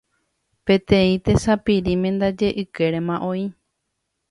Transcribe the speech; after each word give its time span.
peteĩ 0.69 1.11
tesapirĩme 1.27 2.09
ñande 2.19 2.47
ykérema 2.65 3.15
oĩ 3.31 3.45